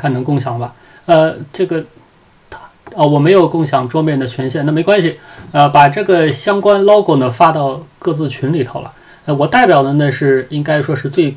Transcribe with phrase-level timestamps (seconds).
[0.00, 0.74] 看能共享吧？
[1.04, 1.84] 呃，这个，
[2.94, 5.18] 哦，我没有共享桌面的权限，那没关系。
[5.52, 8.92] 呃，把这个相关 logo 呢发到各自群里头了。
[9.26, 11.36] 呃，我代表的呢是应该说是最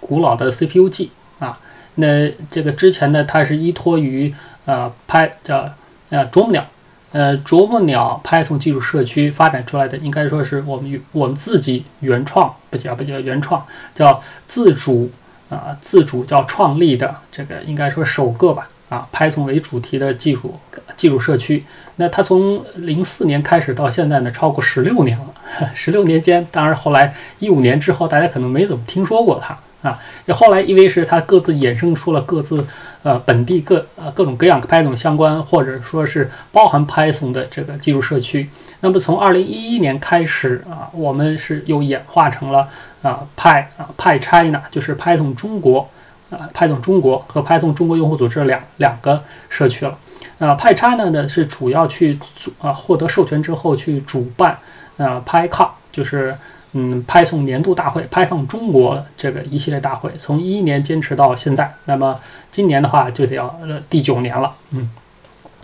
[0.00, 1.60] 古老的 CPU-G 啊。
[1.94, 4.34] 那这个之前呢，它是依托于
[4.64, 5.70] 呃拍叫
[6.08, 6.66] 呃啄木鸟，
[7.12, 15.10] 呃啄木鸟 Python 技术社区发展出来的，应该说是我们我们自己原创，不叫不叫原创，叫自主
[15.50, 18.68] 啊自主叫创立的这个应该说首个吧。
[18.90, 20.58] 啊，Python 为主题的技术
[20.96, 25.26] 技术社区，那它从零四年开始到现在呢，超过十六年了。
[25.74, 30.00] 十六年间，当然后来一五年之后，大家可能没怎么听说过它啊。
[30.26, 32.66] 也后来因为是它各自衍生出了各自
[33.04, 38.50] 呃本地各呃各种各样 Python 相关或者说是包含 Python 的这个技术社区。
[38.80, 42.68] 那么从二零一一年开始啊，我们是又演化成了
[43.02, 45.88] 啊派啊派 China，就是 Python 中国。
[46.30, 49.98] 啊，Python 中国和 Python 中国用户组织两两个社区了。
[50.38, 54.58] 啊，PyChina 呢是主要去主啊获得授权之后去主办
[54.96, 56.36] 啊 PyCon，就是
[56.72, 64.54] 嗯 Python 年度大会，Python 中国这个一系列大会，从一一年坚持到现在，那么今年的话就得要呃第九年了。
[64.70, 64.90] 嗯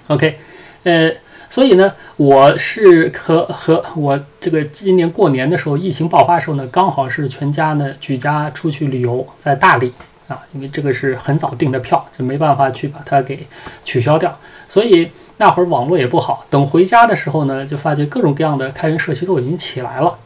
[0.09, 0.39] ，OK，
[0.83, 1.13] 呃，
[1.49, 9.95] 所以呢，我是和和我这个今年过年的时候，疫情爆发的时候呢，刚好是全家呢举家出去旅游，在大理。
[10.29, 13.47] 啊，因为这个是很早订的票，就没办法去把它给
[13.85, 14.37] 取消掉，
[14.69, 16.45] 所以那会儿网络也不好。
[16.51, 20.19] 等回家的时候呢，就发觉各种各样的开源社区都已经起来了，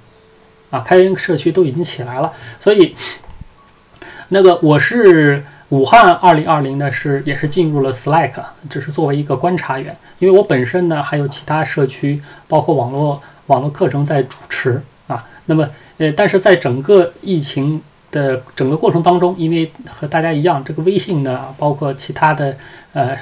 [0.70, 2.32] 啊，开源社区都已经起来了。
[2.60, 2.96] 所以
[4.28, 8.32] 那个我是武汉二零二零呢，是也是进入了 Slack，
[8.70, 15.26] 只是作为一个观察员，因为我本身呢还有其他社区，包括网络网络课程在主持啊。
[15.44, 17.82] 那么呃，但是在整个疫情。
[18.10, 22.56] 的整个过程当中，因为和大家一样，这个微信呢，包括其他的
[22.92, 23.16] 呃，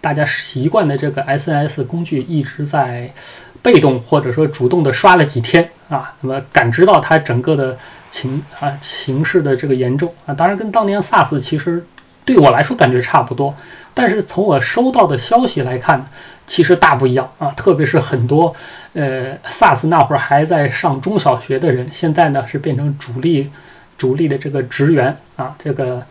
[0.00, 3.10] 大家习惯的这个 SNS 工具一直在
[3.62, 7.78] 被动或者说主动的刷了几天啊，那么感知到它整个的
[8.10, 11.86] 情啊形势的这个严重啊，当然跟当年 SARS 其实
[12.26, 13.54] 对我来说感觉差不多，
[13.94, 16.06] 但是从我收到的消息来看，
[16.46, 18.54] 其实大不一样啊，特别是很多
[18.92, 23.50] 呃 SARS 那会儿还在上中小学的人，现在呢是变成主力。
[23.96, 26.06] 主力的这个职员啊，这个，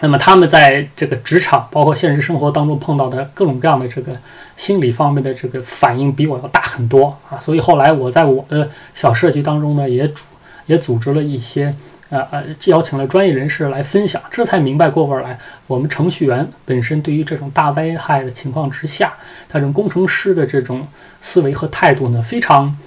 [0.00, 4.16] 那么他们在这个职场，包括现实生活当中碰到的各种各样的这个
[4.56, 7.38] 心理方面的这个反应，比我要大很多啊。
[7.38, 10.24] 所以后来我在我的小社区当中呢，也组
[10.66, 11.74] 也组织了一些
[12.10, 15.40] 呃呃，邀请了专业人士来分享，这才明白过味儿来。
[15.66, 19.14] 我们程序员本身对于这种大灾害的情况之下，
[19.48, 20.86] 他这种工程师的这种
[21.20, 22.78] 思维和态度呢，非常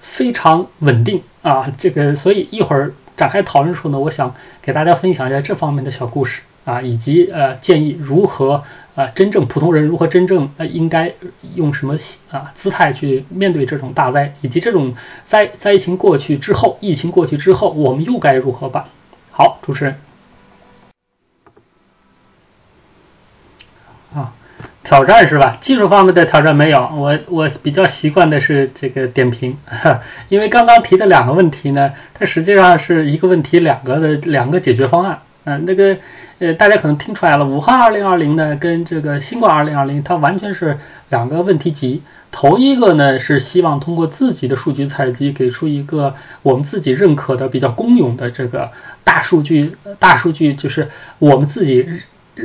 [0.00, 1.72] 非常稳定啊。
[1.76, 2.92] 这个所以一会儿。
[3.16, 8.62] 展开讨论的时候呢，我想给大家分享一下这方面的小故事啊，以及呃建议如何
[8.94, 11.12] 啊真正普通人如何真正呃应该
[11.54, 11.96] 用什么
[12.30, 14.94] 啊姿态去面对这种大灾，以及这种
[15.26, 18.84] 灾灾情过去之后，疫情过去之后，我们又该如何办？
[19.30, 19.96] 好，主持人。
[24.84, 25.56] 挑战是吧？
[25.60, 29.56] 技术方面的挑战没有，我我比较习惯的是这个点评，
[30.28, 35.20] 因为刚刚提的两个问题呢，它实际上是一个问题两个的两个解决方案。
[35.44, 35.96] 嗯，那个
[36.40, 40.78] 呃，大家可能听出来了，武汉二零二零呢跟这个新冠二零二零，它完全是
[41.08, 42.02] 两个问题集。
[42.30, 48.70] 头一个呢是希望通过自己的数据采集，给出一个我们自己认可的比较公允的这个
[49.04, 50.88] 大数据，大数据就是
[51.18, 51.86] 我们自己。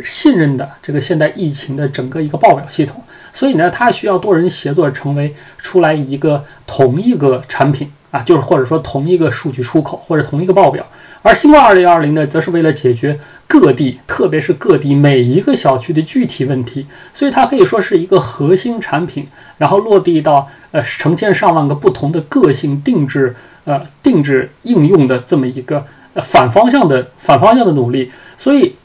[0.04, 3.04] 信任的这个现代疫情的整个一个报表系统，
[3.34, 10.88] 所以呢，它需要多人协作成为出来一个同一个产品啊，就是或者说同一个数据出口或者同一个报表。
[11.22, 19.28] 而新冠二零二零呢，则是为了解决各地，特别是各地每一个小区的具体问题，所以它可以说是一个核心产品，
[19.58, 28.76] 然后落地到呃成千上万个不同的个性定制呃定制应用的这么一个反方向的反方向的努力，所以。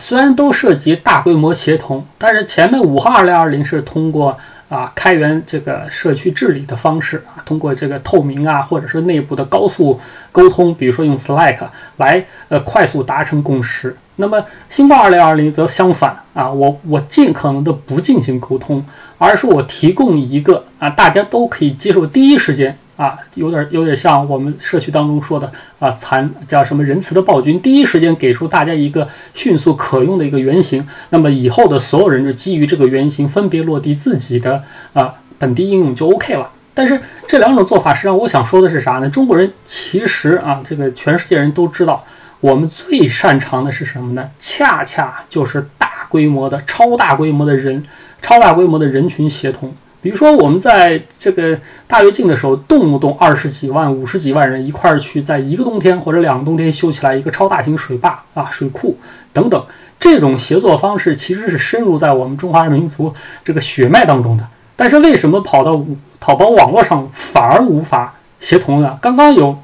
[0.00, 4.38] 虽然都涉及大规模协同，但是前面五号二零二零是通过
[4.70, 10.00] 啊开源这个社区治理的方式啊，通过这个透明啊，或者是内部的高速
[10.32, 11.68] 沟通，比如说用 Slack
[11.98, 13.96] 来呃快速达成共识。
[14.16, 18.86] 那么新冠二零二零则相反啊，我我尽可能的不进行沟通，
[19.18, 22.78] 而是我提供一个啊大家都可以接受第一时间。
[23.00, 36.50] 啊，有点有点像我们社区当中说的啊，残叫什么仁慈的暴君，第一时间给出大家一个迅速可用的一个原型，那么以后的所有人就基于这个原型分别落地自己的啊本地应用就 OK 了。
[36.74, 39.08] 但是这两种做法实际上我想说的是啥呢？
[39.08, 42.04] 中国人其实啊，这个全世界人都知道，
[42.40, 44.28] 我们最擅长的是什么呢？
[44.38, 47.86] 恰恰就是大规模的、超大规模的人、
[48.20, 49.74] 超大规模的人群协同。
[50.02, 58.96] 比如说，我们在这个大跃进的时候，动不动二十几万、五十几万人一块儿去，在一个冬天或者两个冬天修起来一个超大型水坝啊、水库
[59.34, 59.66] 等等，
[59.98, 63.12] 这种协作方式其实是深入在我们中华民族
[63.44, 64.48] 这个血脉当中的。
[64.76, 65.84] 但是为什么跑到
[66.18, 68.98] 淘宝网络上反而无法协同呢？
[69.02, 69.58] 刚刚有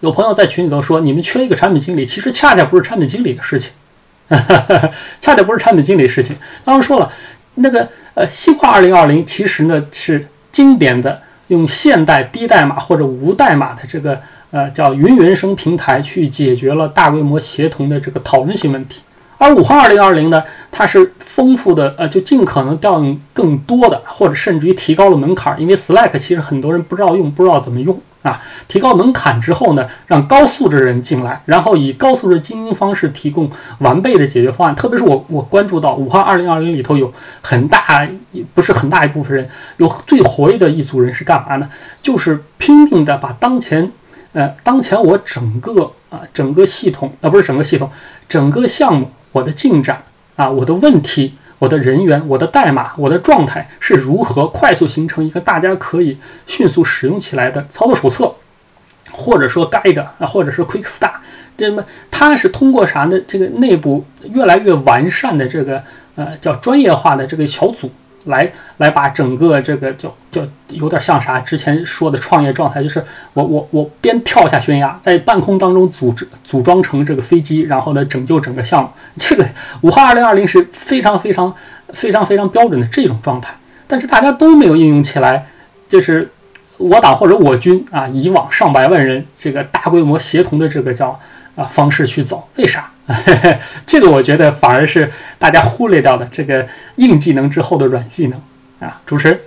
[0.00, 3.72] 有朋友在群里头说，你们缺一个产品经理，其实恰恰不是产品经理的事情，
[5.20, 6.36] 恰恰不是产品经理的事情。
[6.64, 7.12] 刚刚说了
[7.54, 7.90] 那个。
[8.20, 14.20] 呃，西化二零二零其实呢是经典的用现代低代码或者无代码的这个
[14.50, 19.00] 呃叫云原生平台去解决了大规模协同的这个讨论性问题，
[19.38, 28.02] 而武汉二零二零呢，它是丰富的呃就尽可能调用更多的或者甚至于提高了门槛，因为 Slack 其实很多人不知道用，不知道怎么用。
[28.22, 34.74] 啊，提高门槛之后呢，让高素质人进来，然后以高素质经营方式提供完备的解决方案。
[34.74, 38.08] 特别是我我关注到武汉二零二零里头有很大
[38.54, 41.70] 不是很大一部分人，有最活跃的一组人是干嘛呢？
[42.02, 43.92] 就是拼命的把当前
[44.32, 47.90] 呃当前我整个啊整个系统啊不是整个系统
[48.28, 50.02] 整个项目我的进展
[50.36, 51.34] 啊我的问题。
[51.60, 58.34] 我的人员、我的代码、我的状态是如何快速形成一个大家可以迅速使用起来的操作手册，
[59.12, 61.16] 或者说 Guide 啊，或者是 Quick Start，
[61.58, 63.20] 那么它是通过啥呢？
[63.20, 65.84] 这个内部越来越完善的这个
[66.16, 67.92] 呃叫专业化的这个小组。
[68.24, 78.90] 来来把整个这个就就有点像啥之前说的创业状态，就是我我我边跳下悬崖，在半空当中组织组装成这个飞机，然后呢拯救整个项目。
[79.16, 79.46] 这个
[79.80, 81.54] 武汉二零二零是非常非常
[81.92, 83.54] 非常非常标准的这种状态，
[83.86, 85.46] 但是大家都没有应用起来，
[85.88, 86.30] 就是
[86.76, 91.18] 我党或者我军啊，以往上百万人这个大规模协同的这个叫
[91.56, 92.92] 啊方式去走，为啥？
[93.86, 98.40] 这个我觉得反而是大家忽略掉的这个硬技能之后的软技能
[98.78, 99.40] 啊，主持。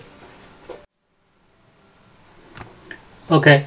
[3.30, 3.66] OK，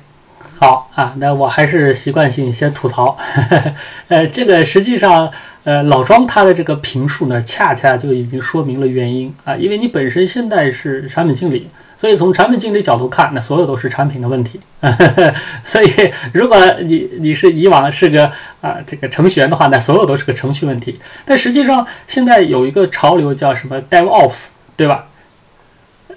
[0.59, 3.17] 好啊，那我还是习惯性先吐槽，
[4.09, 5.33] 呃，这个实际上
[5.65, 11.71] 呃老庄他的这个评述呢，恰恰就已经说明了原因啊，因为你本身现在是产品经理。
[11.97, 14.61] 所以从产品经理角度看，那所有都是产品的问题。
[15.65, 21.01] 所以如果你你是以往是个啊这个程序员的话，那所有都是个程序问题。
[21.25, 25.07] 但实际上现在有一个潮流叫什么 DevOps，对吧？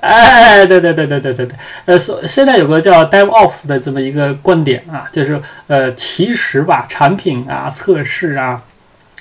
[0.01, 1.57] 哎，对对对对对对对。
[1.85, 8.63] 呃，所现在有个叫 DevOps 的这么一个观点啊，就是呃其实吧，产品啊、测试啊、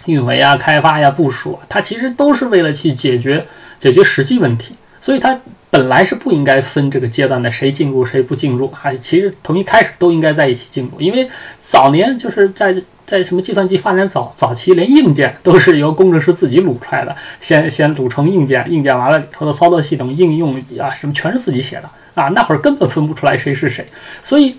[0.07, 3.47] 运维啊、开发呀、部署，它其实都是为了去解决
[3.79, 4.77] 解决实际问题。
[5.01, 5.41] 所以它
[5.71, 8.93] 本来是不应该分这个阶段的，谁进入谁不进入啊？
[8.95, 11.29] 其实从一开始都应该在一起进入，因为
[11.61, 23.89] 早年就是在在什么计算机发展早早期，连硬件都是由工程师自己撸出来的，先先组成硬件，硬件完了里头的操作系统、应用啊什么全是自己写的啊，那会儿根本分不出来谁是谁。
[24.23, 24.57] 所以，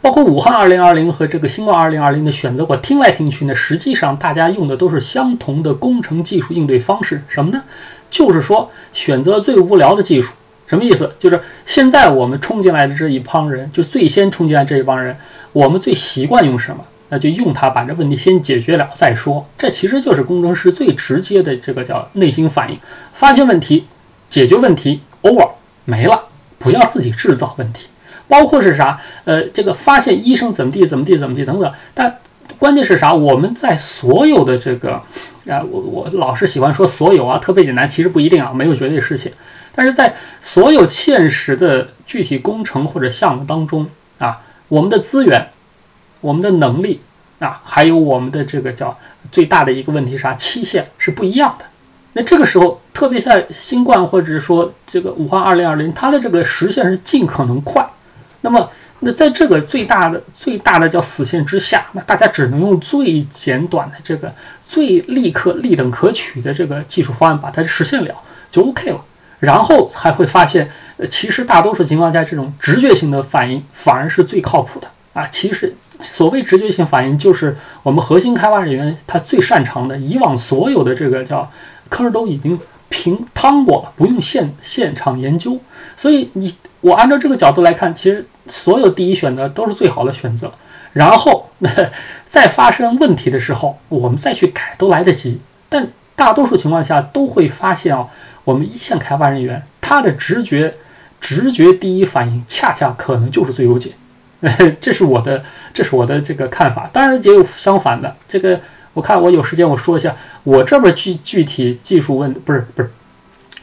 [0.00, 7.64] 包括武汉二零二零和这个新冠二零二零的选择，我听来听去呢，实际上大家用的都是相同的工程技术应对方式，什么呢？
[8.10, 10.32] 就是说，选择最无聊的技术，
[10.66, 11.14] 什么意思？
[11.18, 15.16] 就是现在我们冲进来的这一帮人，就最先冲进来这一帮人，
[15.52, 16.84] 我们最习惯用什么？
[17.10, 19.46] 那就用它把这问题先解决了再说。
[19.56, 22.78] 这其实就是工程师最直接的这个叫内心反应：
[23.14, 23.86] 发现问题，
[24.28, 25.52] 解决问题，over
[25.84, 26.24] 没了，
[26.58, 27.88] 不要自己制造问题。
[28.26, 29.00] 包括是啥？
[29.24, 32.18] 呃，这个发现医生怎么地怎么地怎么地等等，但。
[32.58, 33.14] 关键是啥？
[33.14, 35.02] 我们在所有的这个，
[35.48, 39.32] 啊，我我老是喜欢说所有啊，特别简单，其实不一定啊，没有绝对事情。
[39.74, 43.88] 但是在所有现实的具体工程或者项目当中
[44.18, 45.50] 啊，我们的资源、
[46.20, 47.00] 我们的能力
[47.38, 48.98] 啊，还有我们的这个叫
[49.30, 50.34] 最大的一个问题啥？
[50.34, 51.66] 期限是不一样的。
[52.14, 57.90] 那这个时候，特别在新冠或者说这个武汉二零二零，它的这个实现是尽可能快。
[58.40, 58.70] 那么。
[59.00, 64.34] 那在这个最大的、最大的叫死线之下，那大家只能用最简短的这个、
[64.68, 68.16] 最立刻、立等可取的这个技术方案把它实现了，
[68.50, 69.04] 就 OK 了。
[69.38, 75.28] 然后才会发现，呃，其实大多数情况下，这种直觉性的反应反而是最靠谱的啊。
[75.28, 79.98] 其实所谓直觉性反应，就是我们核心开发人员他最擅长的。
[79.98, 81.52] 以往所有的这个叫
[81.88, 85.60] 坑都已经平趟过了，不用现现场研究。
[85.98, 88.24] 所以你我按照这个角度来看，其实。
[88.50, 90.54] 所有第一选择都是最好的选择，
[90.94, 91.50] 然后
[92.30, 95.38] 在发生问题的时候，我们再去改都来得及。
[95.68, 98.08] 但大多数情况下都会发现哦，
[98.44, 100.76] 我们一线开发人员他的直觉、
[101.20, 103.90] 直觉第一反应恰恰可能就是最优解
[104.80, 106.88] 这是我的，这是我的这个看法。
[106.90, 108.60] 当然也有相反的，这个
[108.94, 112.90] 我看我有时间我说一下，我这边具具体技术问不是不是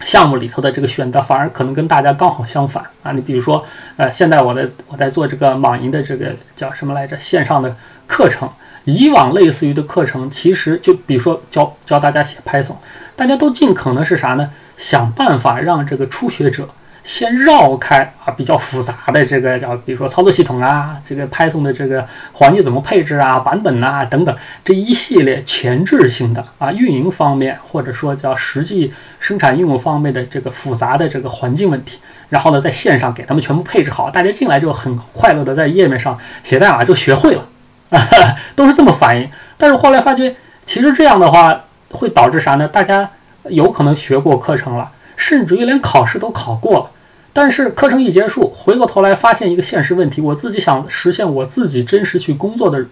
[0.02, 3.12] 项目里头的这个选择，反而可能跟大家刚好相反啊。
[3.14, 3.66] 你比如说，
[3.98, 7.75] 呃，现在我在我在做这个网银的这个叫什么来着线上的
[8.08, 8.50] 课程，
[8.84, 12.75] 以往类似于的课程，其实就比如说教教大家写 Python，
[13.16, 14.52] 大家都尽可能是啥呢？
[14.78, 16.70] 想办法让这个初学者。
[17.05, 24.35] 先绕开啊，比较复杂的这个叫，比如说操作系统啊，这个 Python 的这个环境怎么配置啊，版本呐等等
[24.65, 37.45] 这一系列前置性的啊，运营方面或者说叫实际生产应用方面的这个复杂的这个环境问题，然后呢，在线上给他们全部配置好，大家进来就很快乐的在页面上写代码就学会了，
[37.91, 38.01] 啊
[38.57, 39.29] 都是这么反应。
[39.57, 40.35] 但是后来发觉，
[40.65, 42.67] 其实这样的话会导致啥呢？
[42.67, 43.12] 大家
[43.43, 46.91] 有可能学过课程了，甚至于连考试都考过了。
[47.34, 52.86] 但是课程一结束，回过头来发现一个现实问题，我自己想实现我自己真实去工作的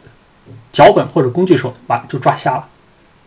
[0.72, 2.66] 脚本或者工具时候，完就抓瞎了，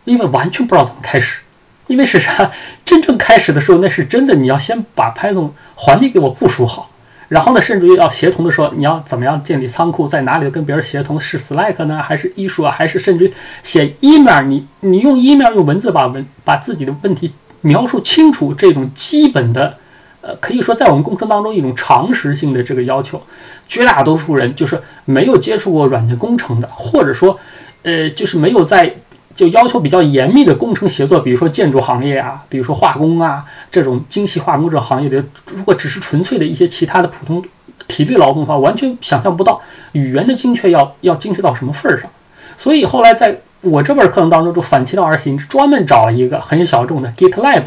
[0.03, 1.41] 因为完全不知道怎么开始。
[1.87, 2.51] 因为是啥？
[2.83, 6.91] 真正开始的时候，那是真的，你要先把 Python 环境给我部署好，
[7.29, 11.21] 然后呢，甚至于要协同的时候，你要怎么样建立仓库，在哪里跟别人协同？
[11.21, 12.75] 是 Slack 呢，还是艺术啊？
[12.77, 14.43] 还是甚至于写 email？
[14.43, 19.77] 你你用 email 用文字把文把自己的问题描述清楚，这种基本的。
[20.19, 23.21] 呃，可以说在我们工程当中一种常识性的这个要求，
[23.69, 27.39] 绝大多数人就是没有接触过软件工程的，或者说，
[27.83, 28.95] 呃，就是没有在
[29.35, 37.45] 就要求比较严密的工程协作，比如说建筑行业啊，比如说化工啊这种精细化工这行业的，如果只是纯粹的一些其他的普通
[37.87, 39.61] 体力劳动的话，完全想象不到
[39.93, 42.09] 语言的精确要要精确到什么份儿上。
[42.57, 47.63] 所以后来在我这本课程当中就反其道而行，专门找了一个很小众的 GitLab。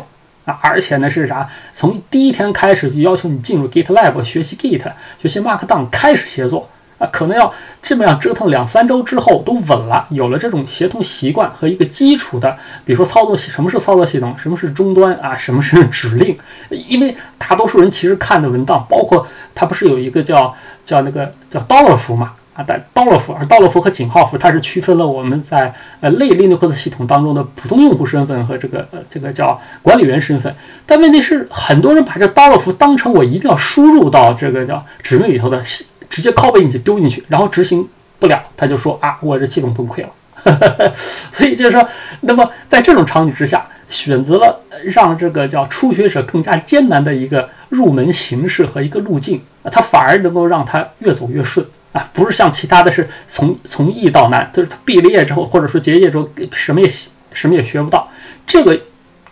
[0.47, 1.51] 啊，而且呢是啥？
[1.75, 12.57] 从第一天开始就要求你进入 GitLab 学习 Git，学习 Markdown，开始协作啊，可能要基本上折腾两三周之后都稳了，有了这种协同习惯和一个基础的，
[12.87, 16.39] 比如说操作系什么是操作系统，什么是终端啊，什么是指令？
[16.71, 20.57] 因为大多数人其实看的文档，包括它不是有一个叫
[20.87, 22.33] 叫那个叫 Dollar 符嘛？
[22.61, 30.55] 啊，但道洛符，而道洛符和井号符，它是区分了我们在呃类 Linux 系统当中的普通用户身份和这个呃这个叫管理员身份。
[30.85, 35.63] 但问题是，很多人把这道洛符当成我一定要输入到这个叫指令里头的，
[36.11, 37.89] 直接拷贝进去丢进去，然后执行
[38.19, 40.11] 不了，他就说啊，我这系统崩溃了。
[40.95, 41.87] 所以就是说，
[42.21, 51.67] 那么在这种场景之下，选择了让这个叫初学者更加艰难的一个入门形式和一个路径，它反而能够让他越走越顺。
[51.93, 56.91] 啊，不是像其他的是从从易到难，就是他毕了业之后，或者说结业之后，什么也
[57.33, 58.11] 什么也学不到。
[58.47, 58.81] 这个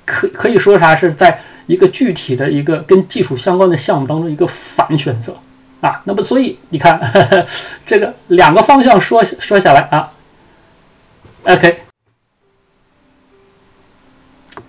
[0.05, 5.37] 可可以说啥是在一个具体的一个跟技术相关的项目当中一个反选择
[5.81, 6.03] 啊。
[6.05, 7.47] 那么所以你看呵呵
[7.87, 10.11] 这个两个方向说说下来啊
[11.45, 11.79] ，OK，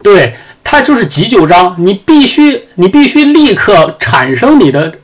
[0.04, 4.98] 对，它就是急救章，你必须你必须立刻产生你的，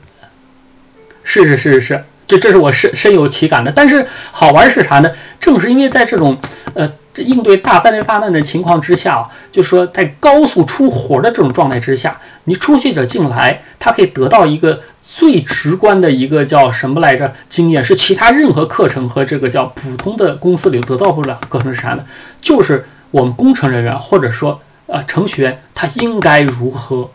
[1.24, 2.04] 是是是是。
[2.26, 5.12] 这这是我深深有体感的，但是好玩是啥呢？
[5.38, 6.38] 正是因为在这种
[6.74, 22.04] 呃应对大灾大难的情况之下，就说在高速出活的这种状态之下，你初学者进来，他可以得到一个最直观的一个叫什么来着经验，是其他任何课程和这个叫普通的公司里得到不了课程是啥呢？
[22.40, 27.10] 就是我们工程人员或者说呃程序员他应该如何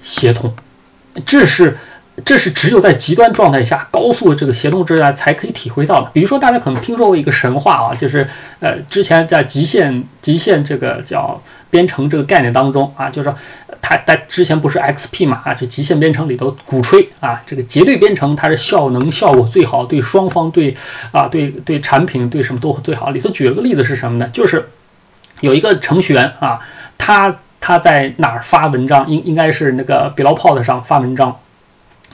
[0.00, 0.54] 协同，
[1.24, 1.76] 这是。
[2.24, 6.10] 这是只有在极端状态下、高速的这个协同之下才可以体会到的。
[6.14, 8.28] 比如说，大家可能听说过一个神话啊，就是
[8.60, 13.36] 呃，之前在极限极限这个叫编程这个概念当中啊，就是说
[13.82, 20.76] 它它之前不是 XP 嘛啊，这极限编程里头鼓吹啊，这个结对编程它是效能效果最好，对双方对
[21.12, 23.10] 啊对对产品对什么都最好。
[23.10, 24.30] 里头举了个例子是什么呢？
[24.32, 24.70] 就是
[25.40, 26.60] 有一个程序员啊，
[26.96, 29.10] 他他在哪儿发文章？
[29.10, 31.36] 应应该是那个 BlogPod 上发文章。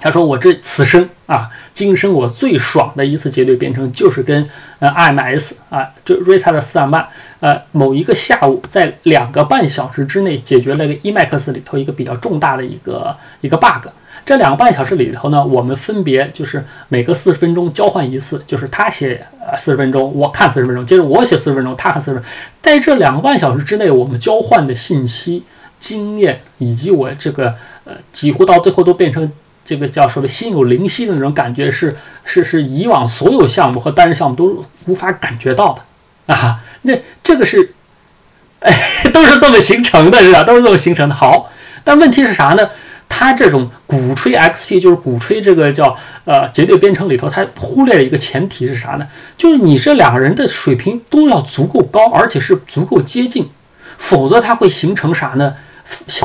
[0.02, 13.90] 他说：“我这此生啊，今生我最爽的一次结对编程，就是跟呃 IMS 啊，就 Reta 的四点半，呃，某一个下午，在两个半小时之内解决了个 Emacs 里头一个比较重大的一个一个 bug。
[14.26, 22.32] 这两个半小时里头呢，我们分别就是每隔四十分钟交换一次，就是他写呃四十分钟，我看四十分钟，接着我写四十分钟，他看四十分钟。
[22.60, 25.44] 在这两个半小时之内，我们交换的信息、
[25.78, 27.54] 经验以及我这个
[27.84, 29.30] 呃，几乎到最后都变成。”
[29.64, 35.74] 这个叫什么心有灵犀的那种感觉，是是是以往所有项目和单人项目都无法感觉到
[36.26, 36.60] 的啊！
[36.82, 37.74] 那这个是，
[38.60, 38.74] 哎，
[39.12, 40.42] 都是这么形成的，是吧？
[40.44, 41.14] 都是这么形成的。
[41.14, 41.50] 好，
[41.84, 42.70] 但问题是啥呢？
[43.08, 49.06] 他这种鼓吹 XP 就是鼓吹这个叫呃结对编程里头，他忽略了一个前提是啥呢？
[49.36, 53.50] 就是你这两个人的水平都要足够高，而且是足够接近，
[53.98, 55.54] 否则他会形成啥呢？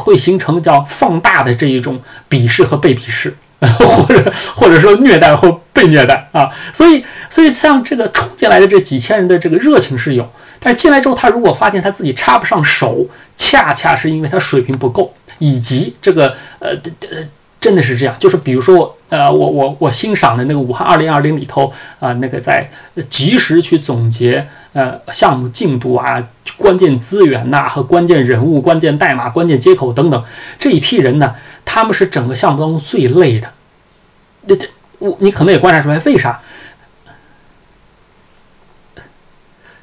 [0.03, 6.51] 会形成叫放大的这一种鄙视和被鄙视， 或者或者说虐待或被虐待啊。
[6.73, 13.07] 所以所以像这个冲进来的这几千人的这个热情是有，但是进来之后他如果发现他自己插不上手，
[13.37, 15.13] 恰恰是因为他水平不够。
[15.39, 16.69] 以及这个呃
[17.11, 17.27] 呃，
[17.59, 22.69] 真的是这样，就是比如说呃，我我我欣赏的那个武汉二零二零里头啊，那个在
[23.09, 30.23] 及时去总结呃项目进度啊、关键资源呐和关键人物、关键代码、关键接口等等
[30.59, 31.35] 这一批人呢，
[31.65, 33.51] 他们是整个项目当中最累的。
[34.43, 36.41] 那这我你可能也观察出来，为啥？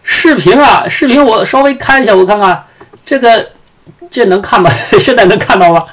[0.04, 2.66] 视频啊，视频我稍微看一下，我看看
[3.04, 3.50] 这个。
[4.10, 4.70] 这能看吗？
[5.00, 5.86] 现在能看到吗？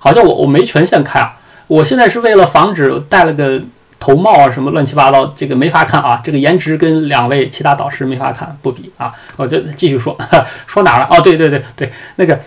[0.00, 1.36] 好像我我没权限开啊。
[1.68, 3.62] 我现在是为了防止戴了个
[4.00, 6.20] 头帽啊什么乱七八糟，这个没法看啊。
[6.24, 9.14] 这个颜值跟两位其他导师没法看，不比啊。
[9.36, 10.18] 我就继续说，
[10.66, 11.06] 说哪了？
[11.08, 12.40] 哦，对对对对，那个，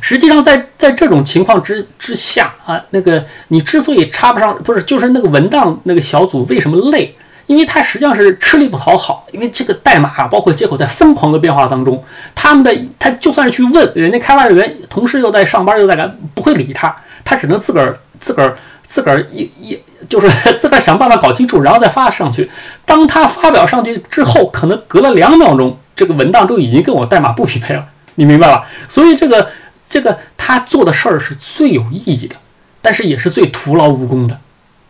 [0.00, 7.16] 实际上在在这种情况之之下啊，那个你之所以插不上，不是就是那个文档那个小组为什么累？
[7.46, 22.50] 因为他实际上是吃力不讨好，因为这个代码包括接口在疯狂的变化当中，他们的他就算是去问人家开发人员，同事又在上班又在干，不会理他，他只能自个儿自个儿自个儿一一就是 自个儿想办法搞清楚，然后再发上去。
[22.84, 27.86] 当他发表上去之后，可能隔了两秒钟，这个文档都已经跟我代码不匹配了，
[28.16, 28.66] 你明白吧？
[28.88, 29.50] 所以这个
[29.88, 32.36] 这个他做的事儿是最有意义的，
[32.82, 34.40] 但是也是最徒劳无功的。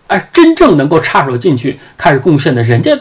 [0.08, 2.98] 哎，真正能够插手进去开始贡献的，人家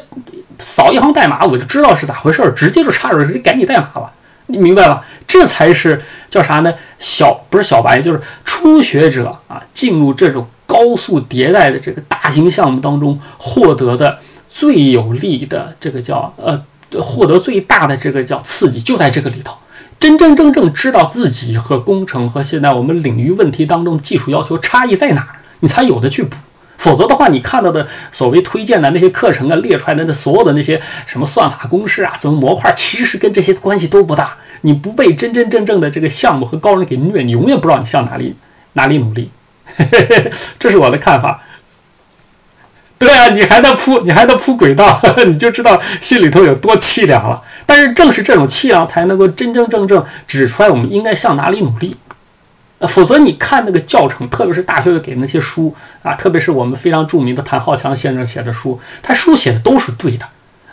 [0.59, 4.11] 扫一行代码，我就知道是咋回事，直接就插手直接改你代码了，
[4.47, 5.05] 你明白吧？
[5.27, 6.73] 这才是叫啥呢？
[6.99, 14.19] 小不是小白，就是初学者啊，进入这种高速迭代的这个大型项目当中，获得的
[14.51, 16.63] 最有利的这个叫呃，
[17.01, 19.57] 获得最大的这个叫刺激，就在这个里头。
[19.99, 26.35] 真真正正知道自己和工程和现在我们领域问题当中技术要求差异在哪，你才有的去补。
[26.77, 34.37] 否则的话，你看到的所谓推荐的那些课程啊，列出来的那所有的那些什么算法公式啊，什么模块，其实跟这些关系都不大。
[34.61, 38.35] 你不被真真正正的这个项目和高人给虐，你永远不知道你向哪里
[38.73, 39.29] 哪里努力。
[40.59, 41.41] 这是我的看法。
[42.97, 47.43] 对啊，你还在铺，你还在铺轨道， 你就知道心里头有多凄凉了。
[47.65, 51.97] 但是正是这种凄凉，才能够真真正正指出来我们应该向哪里努力。
[52.81, 60.25] 否则你看那个教程，特别是大学给那些书啊，特别是我们非常著名的谭浩强先生写的书，他书写的都是对的，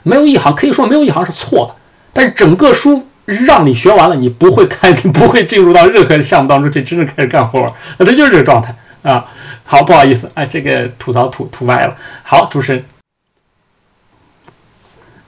[0.02, 1.74] 没有一行可以说没有一行是错的。
[2.12, 9.26] 但是整个书让你学完了，你不会看，你不会进入到任何的项目当中去真正开始干活，那就是这个状态啊。
[9.64, 11.96] 好，不好意思，哎，这个吐槽吐吐歪了。
[12.24, 12.84] 好，主持人。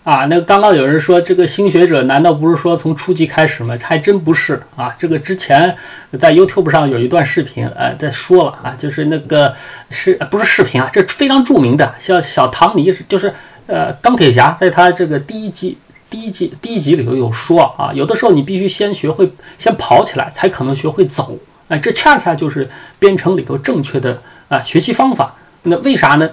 [0.05, 3.79] 啊，那刚刚有人说这个新学者难道不是说从初级开始吗？
[3.83, 4.95] 还真不是啊。
[4.99, 5.77] 这个之前
[6.21, 9.57] 在 YouTube 上有一段视频，呃，在说了啊，就是那个
[9.89, 10.91] 是不是视频啊？
[10.93, 13.33] 这非常著名的，像小唐尼，就是
[13.67, 15.79] 呃钢铁侠，在他这个第一集
[16.11, 21.39] 第一集第一集里头有说啊，有的时候你必须先学会先跑起来，才可能学会走。
[21.69, 25.37] 哎，这恰恰就是编程里头正确的啊学习方法。
[25.63, 26.29] 那为啥呢？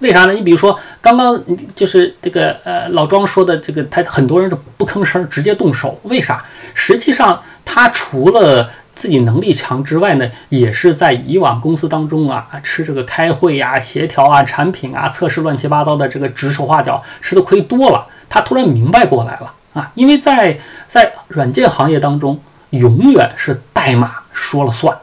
[0.00, 0.32] 为啥呢？
[0.32, 6.00] 你比如说，刚刚就是这个呃老庄说的这个，他很多人是不吭声，直接动手。
[6.02, 6.44] 为啥？
[6.74, 18.06] 实际上他除了自己能力强之外呢，也是在以往公司当中啊吃这个开会呀、协调啊、产品啊、测试乱七八糟的这个指手画脚吃的亏多了。
[18.30, 24.98] 他突然明白过来了啊，因为在在软件行业当中，永远是代码说了算。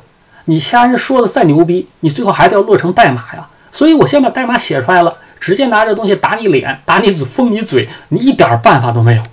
[0.45, 3.49] 你其他人说的再牛逼，你最后还得要落成代码呀。
[3.71, 9.23] 所以我先把代码写出来了，直接拿这东西打你脸，打你嘴，封你嘴，你一点办法都没有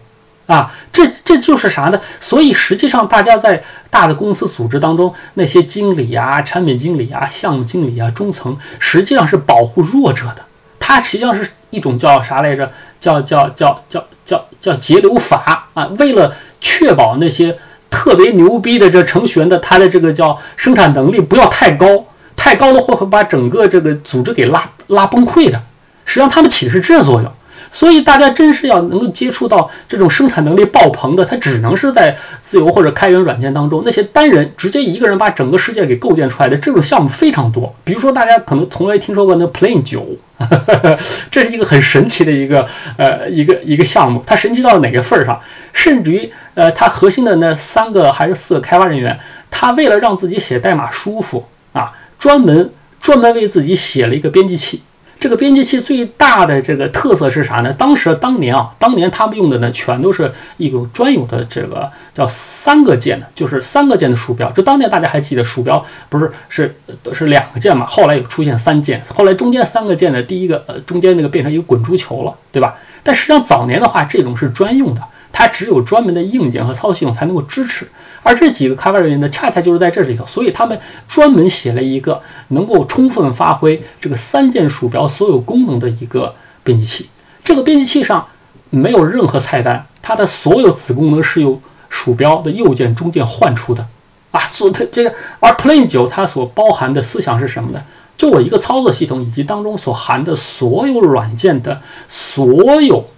[0.46, 0.74] 啊！
[0.92, 2.00] 这这就是啥呢？
[2.20, 10.44] 所以实际上大家在大的公司组织当中，那些经理啊、产品经理啊、项目经理啊、中层，实际上是保护弱者的。
[10.78, 12.70] 它实际上是一种叫啥来着？
[13.00, 15.90] 叫叫叫叫叫叫节流阀啊！
[15.98, 17.58] 为了确保那些
[17.90, 22.06] 特别牛逼的这程序员的他的这个叫生产能力不要太高。
[22.36, 25.62] 太高的货会把整个这个组织给拉拉崩溃的，
[26.04, 27.32] 实际上他们起的是这作用。
[27.72, 33.82] 所以大家真是要能够接触到这种生产能力爆棚的，它只能是在自由或者开源软件当中。
[33.84, 37.74] 那些单人直接一个人把整个世界给构建出来的这种项目非常多。
[37.82, 40.06] 比如说大家可能从来听说过那 Plane 九，
[41.32, 44.22] 这是一个很神奇的一个呃一个一个项目。
[44.24, 45.40] 它神奇到哪个份儿上？
[45.72, 49.18] 甚至于呃，它核心的那三个还是四个开发人员，
[49.50, 54.82] 他为了让自己写代码舒服啊，专门专门为自己写了一个编辑器。
[55.20, 57.72] 这个编辑器最大的这个特色是啥呢？
[57.72, 64.50] 当时当年啊，当年他们用的呢，全都是一种专有的这个叫三个键的，就是三个键的鼠标。
[64.50, 66.76] 就当年大家还记得，鼠标不是是
[67.14, 67.86] 是两个键嘛？
[67.86, 72.76] 后来有出现三键，后来中间三个键的第一个呃中间那个变成一个滚珠球了，对吧？
[73.02, 77.88] 但实际上早年的话，这种是专用的，它只有专门的硬件和操作系统才能够支持。
[78.24, 86.34] 而这几个开发人员呢，恰恰就是在这里头，所以他们专门写了一个能够充分发挥这个三键鼠标所有功能的一个
[86.64, 87.08] 编辑器。
[87.44, 88.26] 这个编辑器上
[88.70, 93.86] 没有任何菜单，它的所有子功能是由鼠标的右键、中键换出的
[94.30, 94.40] 啊。
[94.40, 97.84] 所它这个，而 Plane 九它所包含的思想是什么呢？
[98.16, 103.08] 就我一个操作系统以及当中所含的所有软件的所有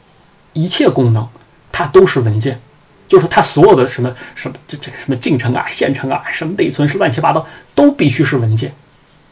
[0.53, 1.29] 一切功能，
[1.71, 2.61] 它都是文件。
[3.09, 8.73] 就是它所有的什么什么这这个什么进程啊、线程啊、什么内存是乱七八糟，都必须是文件。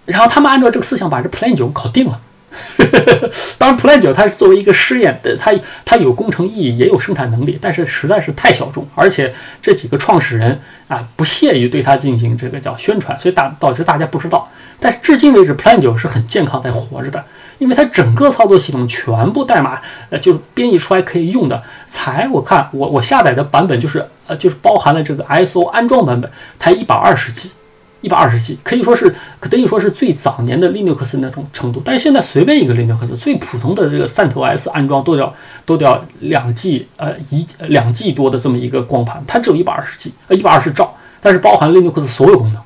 [0.07, 2.21] 然后他们按照这个思想把这 Plane 九搞定了。
[3.59, 14.53] 当然，Plane 九它是作为一个试验的，它它有工程意义，也有生产能力，但是实在是太小众，而且这几个创始人啊不屑于对它进行这个叫宣传，所以大导致大家不知道。
[14.79, 17.25] 但是至今为止，Plane 九是很健康在活着的。
[17.59, 21.63] 因为它整个操作系统全部代码，呃，就是编译出来可以用的。
[21.87, 27.53] 才我看我我下载的版本就是，呃，就是包含了这个 ISO 安装版本，才一百二十 G，
[28.01, 31.81] 一百二十 G，可以说是可等于说是最早年的 Linux 那种程度。
[31.85, 42.63] 但是现在随便一个 Linux 最普通的这个 CentOS 安装都要都要两 G，呃，一两 G 多的这么一个光盘，它只有一百二十 G，呃，一百二十兆，但是包含 Linux 所有功能，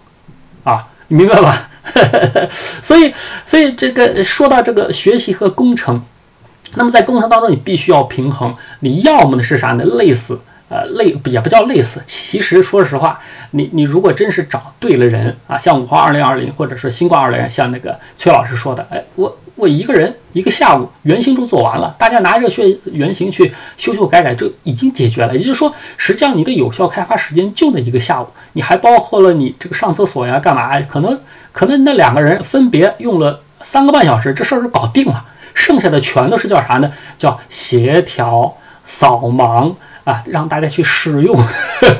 [0.64, 1.67] 啊，你明白吧？
[2.50, 3.14] 所以，
[3.46, 6.02] 所以这个说到这个学习和工程，
[6.74, 8.56] 那么在工程当中，你必须要平衡。
[8.80, 9.84] 你要么的是啥呢？
[9.84, 12.02] 累死，呃，累也不叫累死。
[12.06, 13.20] 其实说实话，
[13.50, 19.38] 你你如果真是找对了人啊，像五号二零二零，或者是新冠二零，像那个崔老师说的，哎，我。
[19.58, 25.36] 我一个人一个下午原型都做完了，大家拿热血原型去修修改改，就已经解决了。
[25.36, 30.80] 也就是说，实际上你的有效开发时间就那一个下午，你还包括了你这个上厕所呀、干嘛？
[30.82, 31.22] 可能
[31.58, 35.24] 可能那两个人分别用了三个半小时，这事儿就搞定了。
[35.54, 36.92] 剩下的全都是叫啥呢？
[37.18, 41.36] 叫协调、扫盲啊，让大家去试用。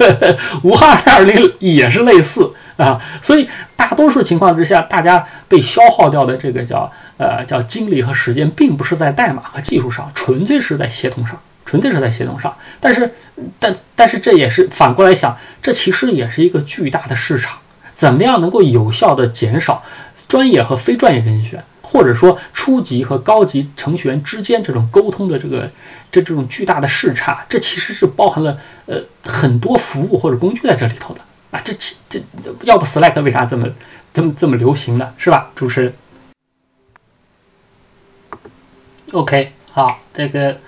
[0.63, 6.93] 五号二零也是类似啊，所以大多数情况之下，大家被消耗掉的这个叫。
[7.17, 12.59] 呃，叫精力和时间，并不是在代码和技术上，纯粹是在协同上，纯粹是在协同上。
[12.79, 13.13] 但是，
[13.59, 17.59] 但但是这也是反过来想，这其实也是一个巨大的市场。
[17.99, 19.83] 怎么样能够有效的减少
[20.29, 25.73] 专业和非专业人选，或者说初级和高级程序员之间这种沟通的这个
[26.13, 27.45] 这这种巨大的视差？
[27.49, 31.61] 这其实是包含了呃很多服务或者工具在这里头的啊。
[31.65, 32.21] 这其这
[32.63, 33.71] 要不 Slack 为啥这么
[34.15, 35.13] 这么这么流行呢？
[35.17, 35.95] 是吧，主持人
[39.13, 40.59] ？OK，好，这个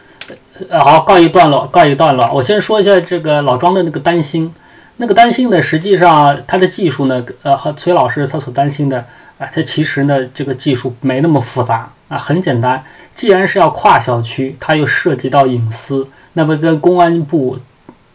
[0.68, 2.32] 呃好，告一段落，告一段落。
[2.32, 4.52] 我先说一下这个老庄的那个担心，
[5.00, 9.06] 那个担心呢，实际上他的技术呢，呃和崔老师他所担心的
[9.38, 12.84] 啊，他其实呢这个技术没那么复杂啊，很简单。
[13.14, 17.60] 既然是要跨小区，它又涉及到隐私，那么跟公安部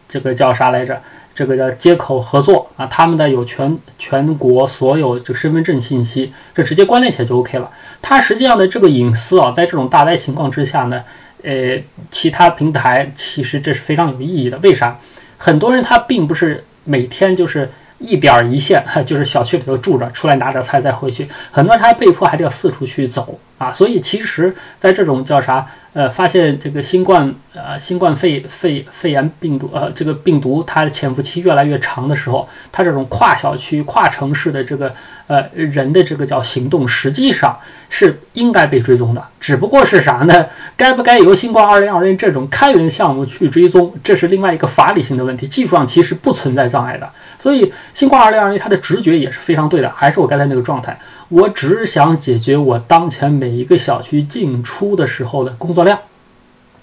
[0.08, 1.02] 这个叫啥来着？
[1.34, 7.72] 这个叫接口合作啊，他们的有全全国所有这个身份证信息，这直接关联起来就 OK 了。
[8.00, 11.02] 它实际上的这个隐私啊，在这种大灾情况之下呢，
[11.42, 14.58] 呃，其他平台其实这是非常有意义的。
[14.58, 15.00] 为啥？
[15.38, 21.28] 很多人他并不是每天就是一点一线， 就是小区里头住着，出来拿着菜再回去。
[21.50, 23.72] 很多人他被迫还得要四处去走啊。
[23.72, 25.66] 所以其实，在这种叫啥？
[25.96, 34.94] 呃，发现这个新冠呃新冠肺肺肺炎病毒呃这个病毒它的潜伏期越来越长的时候，它这种跨小区、跨城市的这个
[35.26, 37.60] 呃人的这个叫行动，实际上
[37.90, 39.26] 是应该被追踪的。
[39.40, 40.46] 只不过是啥呢？
[40.76, 45.48] 该不该由新冠二零二零这种开源项目去追踪，这是另外一个法理性的问题。
[45.48, 47.10] 技术上其实不存在障碍的。
[47.38, 51.00] 所以新冠二零二零它的直觉也是非常对的，还是我刚才那个状态。
[51.28, 55.98] 我只想解决我当前每一个小区进出的时候的工作量，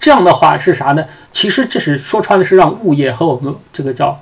[0.00, 1.06] 这样的话是啥呢？
[1.32, 4.20] 其实这是说穿了是让物业和我们这个叫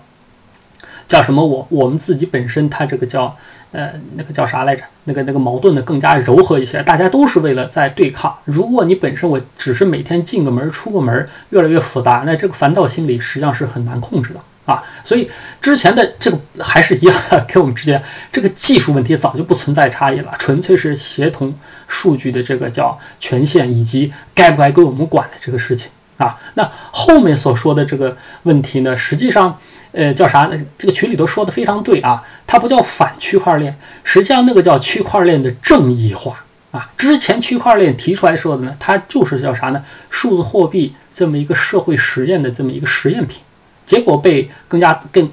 [1.08, 1.44] 叫什么？
[1.44, 3.36] 我我们自己本身它这个叫
[3.72, 4.84] 呃那个叫啥来着？
[5.04, 8.38] 那个那个矛盾的更加柔和一些，大家都是为了在对抗。
[8.44, 14.40] 如果你本身我只是每天进个门出个门，越来越复杂，那这个烦躁心理实际上是很难控制的。
[14.64, 15.28] 啊，所以
[15.60, 17.16] 之前的这个还是一样，
[17.52, 21.54] 跟我们之间这个技术问题早就不存在差异了，纯粹是协同
[21.88, 26.38] 数据的这个叫权限以及该不该归我们管的这个事情啊。
[26.54, 29.58] 那后面所说的这个问题呢，实际上
[29.92, 30.64] 呃叫啥呢？
[30.78, 36.90] 这个群里头说的非常对啊，它不叫反区块链，实际上那个叫区块链的正义化啊。
[36.96, 39.84] 之前区块链提出来说的呢，它就是叫啥呢？
[40.10, 43.42] 数字货币这么一个社会实验的这么一个实验品。
[43.84, 45.30] 结果被更加更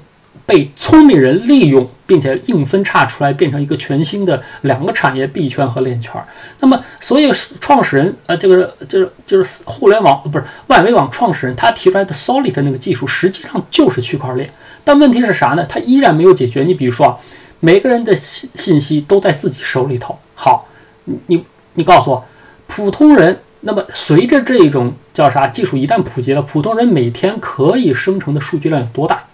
[0.50, 6.24] 被聪明人利用，并且硬分叉出来，变成一个全新的两个产业币圈和链圈。
[6.58, 14.50] 那么，所有创始人呃，这个就是就是互联网不是外围网创始人，他提出来的 Solid 那个技术，实际上就是区块链。
[14.82, 15.66] 但问题是啥呢？
[15.66, 16.64] 他依然没有解决。
[16.64, 17.18] 你比如说啊，
[17.60, 20.18] 每个人的信信息都在自己手里头。
[20.34, 20.66] 好，
[21.04, 22.24] 你你你告诉我，
[22.66, 23.38] 普通人。
[23.60, 29.26] 那么，随着这种叫啥技术一旦普及了，普通人每天可以生成的数据量有多大？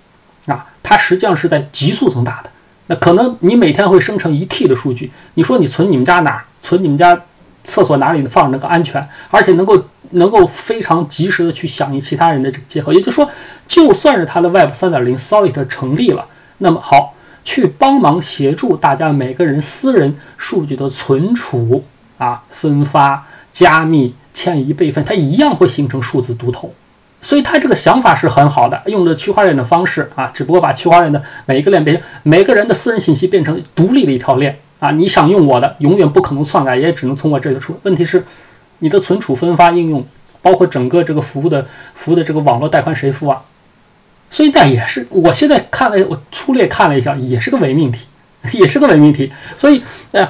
[0.47, 2.51] 啊，它实际上是在急速增大的。
[2.87, 6.45] 那可能你每天会生成一 T 的数据，你说你存你们家哪？
[6.63, 7.23] 存你们家
[7.65, 9.09] 厕所哪里放那个安全？
[9.31, 12.93] 而且能够能够非常及时的去响应其他人的这个接口。
[12.93, 13.31] 也就是说，
[13.69, 16.27] 就算是它的 Web 3.0 Solid 成立了，
[16.59, 21.85] 那么好，去帮忙协助大家每个人私人数据的存储
[22.19, 23.27] 啊、分发。
[23.53, 26.75] 加密、迁移、备份，它一样会形成数字独头，
[27.27, 37.81] 所以他这个想法是很好的，用的区块链的方式啊，只不过把区块链的每一个链变成，每个人的私人信息变成独立的一条链啊，你想用我的，永远不可能篡改，也只能从我这里出。
[37.83, 38.25] 问题是，
[38.79, 40.07] 你的存储、分发、应用，
[40.41, 43.43] 包括整个这个服务的服务的这个网络带宽谁付啊？
[44.31, 48.07] 所以那也是，我现在看了，我粗略看了一下，也是个伪命题，
[48.57, 49.33] 也是个伪命题。
[49.57, 50.29] 所以呃。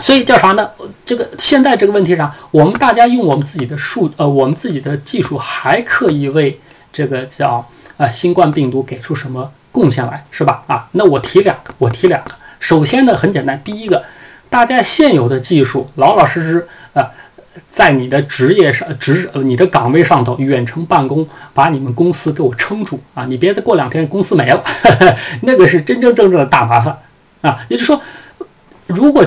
[0.00, 0.70] 所以叫啥呢？
[1.04, 6.60] 这个现在这个问题上，我们大家用我们自己的数呃，我们自己的技术，还可以为
[6.92, 10.64] 这个叫啊新冠病毒给出什么贡献来，是吧？
[10.66, 12.32] 啊，那我提两个，我提两个。
[12.58, 14.04] 首先呢，很简单，第一个，
[14.48, 17.10] 大家现有的技术，老老实实啊，
[17.68, 23.24] 在你的职业上职你的岗位上头远程办公，把你们公司给我撑住啊！
[23.26, 24.62] 你别再过两天公司没了，
[25.42, 26.98] 那个是真真正正的大麻烦
[27.42, 27.64] 啊！
[27.68, 28.00] 也就是说，
[28.86, 29.26] 如果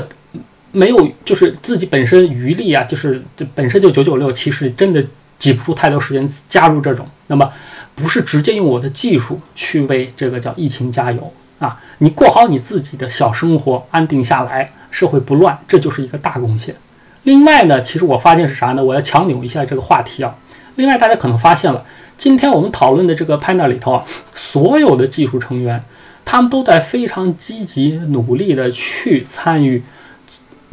[0.73, 5.05] 没有，就是自己本身余力啊，就是这本身就九九六，其实真的
[5.37, 7.07] 挤不出太多时间加入这种。
[7.27, 7.53] 那么
[7.93, 16.75] 不是直接用我的技术去为这个叫疫情加油啊，你过好你自己的小生活，安定下来，社会不乱，这就是一个大贡献。
[17.21, 18.83] 另外呢，其实我发现是啥呢？
[18.83, 20.35] 我要强扭一下这个话题啊。
[20.75, 21.85] 另外大家可能发现了，
[22.17, 25.83] 今天我们讨论的这个 panel 里头啊，所有的技术成员，
[26.25, 29.83] 他们都在非常积极努力的去参与。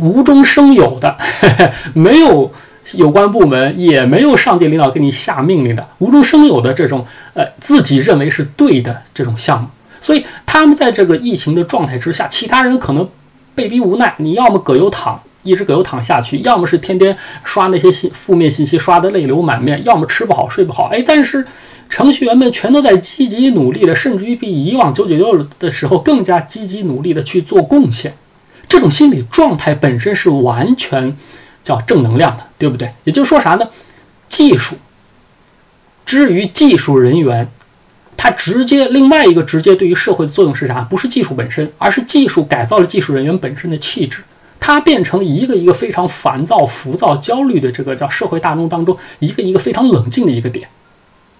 [0.01, 1.19] 无中生有的，
[1.95, 2.53] 没有
[2.95, 9.69] 有关部门，也没有上级领导给你下命令的，无中生有的这种，呃，自己认为是对的这种项目。
[10.01, 13.11] 所以他们在这个疫情的状态之下，其他人可能
[13.55, 20.85] 被逼无奈，你要么葛优躺，一直葛优躺下去，要么是天天刷那些信负面信息，刷的泪流满面，要么吃不好睡不好。
[20.85, 21.47] 哎，但是
[21.91, 28.15] 程序员们全都在积极努力的，甚至于比以往九九六的时候更加积极努力的去做贡献。
[28.71, 31.19] 这种心理状态本身是完全
[31.65, 32.95] 叫正能量的，对不对？
[33.03, 33.69] 也就是说啥呢？
[34.29, 34.77] 技术
[36.07, 37.49] 至于技术人员，
[38.17, 40.83] 他直接另外一个直接对于社会的作用是啥？
[40.83, 44.23] 不是技术本身，而是技术改造了技术人员本身的气质，
[44.61, 50.69] 他变成一个一个非常烦躁、浮躁、焦虑的这个叫社会大众当中一个一个非常冷静的一个点，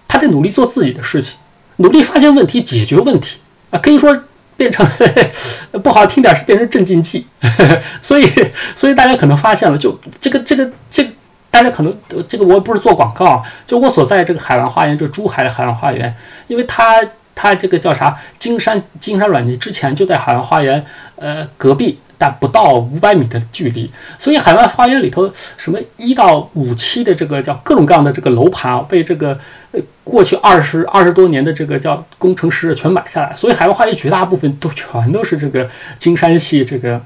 [0.09, 1.37] 他在努力做自己的事情，
[1.77, 3.39] 努力发现问题、解决问题
[3.69, 4.23] 啊，可以说。
[4.61, 4.85] 变成
[5.81, 7.25] 不好听点是变成镇静剂，
[7.99, 8.29] 所以
[8.75, 11.09] 所以大家可能发现了，就这个这个这个
[11.49, 11.97] 大家可能
[12.27, 21.97] 这个我不是做广告，就我所在这个海湾花园，就珠海的海湾花园，因为它它这个叫啥金山金山软件之前就在海湾花园呃隔壁。
[22.21, 29.39] 但不到五百米的距离，所以海外花园里头什么一到五期的这个叫各种各样的这个楼盘啊，被这个
[29.71, 37.01] 呃过去二十二十多年的这个叫工程师全买下来，所以海外花园绝大部分都全都是这个金山系这个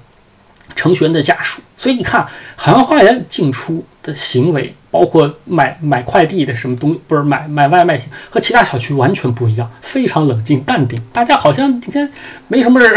[0.76, 1.62] 程序员的家属。
[1.78, 12.12] 所以你看海外花园进出的行为，包括买买快递的什么东西，不是买买外卖和其他小区完全不一样，非常冷静淡定，大家好像你看
[12.50, 12.94] 没什么人。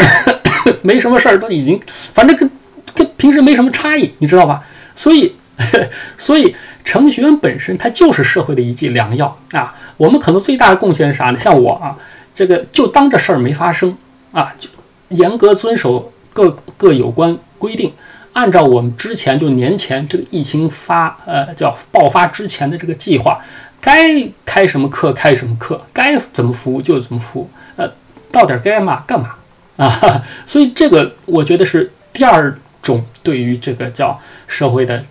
[0.81, 1.81] 没什么事儿，都已经，
[2.13, 2.51] 反正跟
[2.95, 4.63] 跟平时没什么差异，你知道吧？
[4.95, 5.35] 所以，
[6.17, 9.75] 所以程序员本身他就是社会的一剂良药啊。
[9.97, 11.39] 我们可能最大的贡献是啥呢？
[11.39, 11.97] 像我啊，
[12.33, 13.97] 这个就当这事儿没发生
[14.31, 14.69] 啊，就
[15.09, 17.93] 严格遵守各各有关规定，
[18.33, 23.41] 按照我们之前就年前这个疫情发呃叫爆发之前的这个计划，
[23.81, 27.91] 该开什么课开什么课，该怎么服务就怎么服务，呃，
[28.31, 29.35] 到点该嘛干嘛
[29.79, 35.05] 啊， 所以这个我觉得是第二种对于这个叫社会的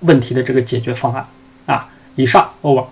[0.00, 1.26] 问题的这个解决方案
[1.66, 1.88] 啊。
[2.14, 2.86] 以上，over。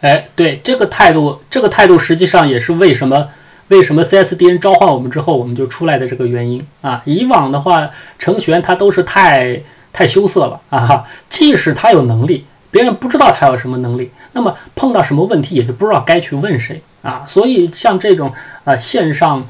[0.00, 3.30] 哎，对这个态度，这个态度实际上也是为什么
[3.68, 7.02] 为什么 CSDN 召唤我们之后我们就出来的这个原因啊。
[7.04, 17.24] 以往的话，程序员他都是太太羞涩了啊，即使他有能力，别人不知道他有什么能力，那么碰到什么问题也就不知道该去问谁啊。
[17.26, 19.46] 所以像这种啊线上。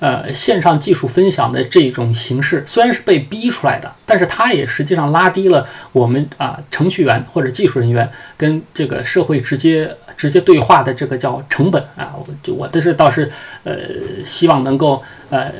[0.00, 12.14] 呃，线上技术分享的这种形式虽然是被逼出来的，但是它也实际上拉低了我们啊程序员或者技术人员跟这个社会直接直接对话的这个叫成本啊。
[12.42, 13.32] 就我的是倒是
[13.64, 13.76] 呃
[14.24, 15.52] 希望能够呃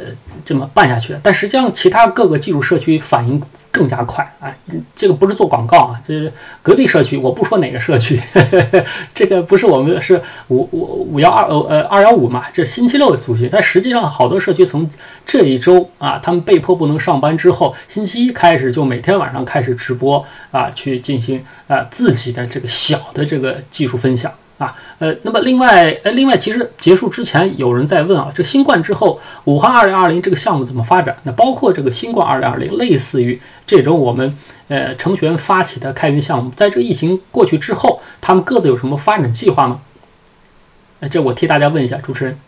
[0.44, 4.56] 这么办下去，但实际上其他各个技术社区反应更加快啊。
[4.94, 8.20] 这个不是做广告啊，就是隔壁社区，我不说哪个社区，
[9.14, 14.30] 这个不是我们是五五五幺二呃二幺五嘛，这星期六的组群，但实际上好。
[14.30, 14.88] 多社区从
[15.26, 24.76] 这一周啊，他们被迫不能上班之后，星期一开始就每天晚上开始直播啊，去进行啊自己的这个小的这个技术分享啊。
[25.00, 31.16] 呃，那么另外呃，另外其实结束之前有人在问啊，这新冠之后武汉二零二零这个项目怎么发展？
[31.24, 34.36] 那包括这个新冠二零二零，类似于这种我们
[34.68, 39.80] 呃程序员发起的开源项目，在这疫情过去之后，他们各自有什么发展计划吗？
[41.00, 42.38] 那这我替大家问一下主持人。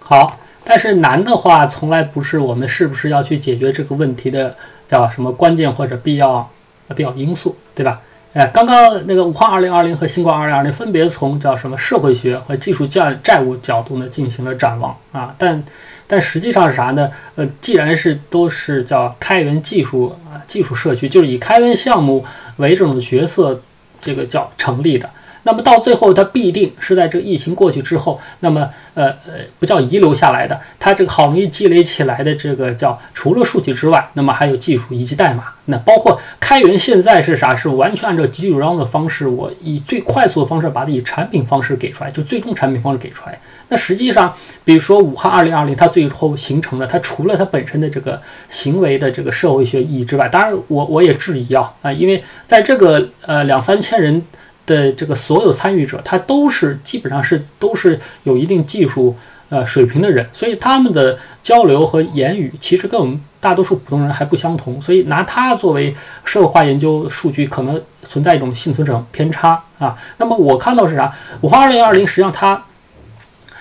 [0.00, 4.56] 好，但是难的话，从来不是我们是不是要去解决这个问题的
[4.88, 6.50] 叫什么关键或者必要
[6.96, 8.02] 必要因素，对吧？
[8.34, 15.64] 哎，刚刚那个武汉二零二零和新冠二零二零分别从叫什么社会学和技术债债务角度呢进行了展望啊，但
[16.06, 17.10] 但实际上是啥呢？
[17.34, 22.24] 呃，既然是都是叫开源技术啊技术社区，就是以开源项目
[22.56, 23.60] 为这种角色，
[24.00, 25.10] 这个叫成立的。
[25.44, 35.54] 那么到最后，它必定是在这个疫情过去之后，那么呃呃，不叫遗留下来的，它这个好容易积累起来的这个叫除了数据之外，那么还有技术以及代码。
[35.64, 37.54] 那包括开源现在是啥？
[37.54, 43.40] 是完全按照基础上的方式，我以最快速的方式把它以产品方式给出来，就最终产品方式给出来。
[43.68, 54.24] 那实际上，比如说武汉二零二零，它最后形成了，它除了它本身的这个行为的这个社会学意义之外，当然我我也质疑啊啊，因为在这个呃两三千人。
[54.66, 59.16] 的这个所有参与者，他都是基本上是都是有一定技术
[59.48, 69.98] 呃水平的人，所以他们的交流和言语其实跟我们大多数普通人还不相同，所以拿它作为社会化研究数据，可能存在一种幸存者偏差啊。
[70.16, 71.14] 那么我看到是啥？
[71.40, 72.64] 五花二零二零实际上它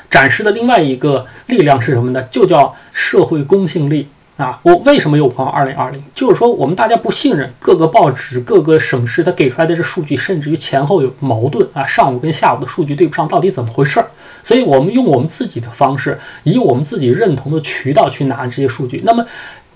[0.09, 2.23] 展示的另外一个力量是什么呢？
[2.23, 4.07] 就叫社会公信力。
[4.41, 6.03] 啊，我为什么有朋友二零二零？
[6.15, 14.11] 就是说我们大家不信任各个报纸、各个省市他给出来的这数据，甚至于前后有矛盾啊，上午跟下午的数据对不上，到底怎么回事儿？
[14.43, 19.01] 所以我们用我们自己的方式，以我们自己认同的渠道去拿这些数据。
[19.05, 19.27] 那么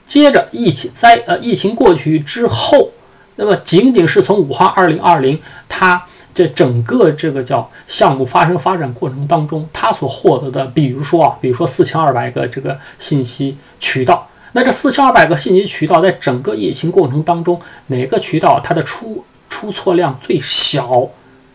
[0.05, 2.91] 接着疫情在呃疫情过去之后，
[3.35, 6.05] 那么仅仅是从武汉二零二零它。
[6.33, 14.27] 这整个这个叫项目发生发展过程当中，它所获得的，比如说啊，比如说四千二百个这个信息渠道。
[14.57, 21.09] 那这四千二百个信息渠道，在整个疫情过程当中，哪个渠道它的出出错量最小，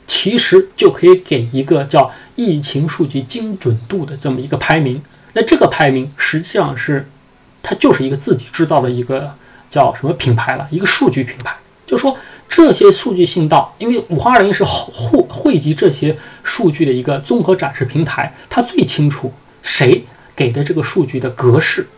[0.07, 5.03] 其实就可以给一个叫疫情数据精准度的这么一个排名。
[5.33, 7.09] 那这个排名实际上是，
[7.63, 9.33] 它就是一个自己制造的一个
[9.71, 11.57] 叫什么品牌了，一个数据品牌。
[11.87, 12.19] 就说
[12.51, 19.33] 这些数据信道，因为五花二零是汇汇集这些数据的一个综合展示平台，它最清楚
[19.63, 20.05] 谁
[20.37, 21.89] 给的这个数据的格式。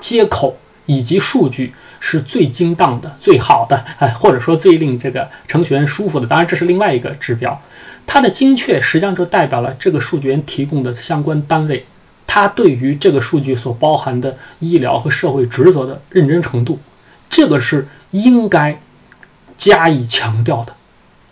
[0.00, 6.26] 接口以及数据是最精当的、最好的，哎， 或者说最令这个程序员舒服的。
[6.26, 7.62] 当然，这是另外一个指标。
[8.06, 11.84] 它的精确实际上就代表了这个数据源提供的相关单位，
[12.26, 16.78] 它对于这个数据所包含的医疗和社会职责的认真程度，
[17.28, 18.80] 这个是应该
[19.58, 20.74] 加以强调的。